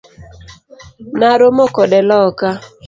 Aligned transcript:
Naromo 1.19 1.65
kode 1.75 1.99
loka. 2.09 2.49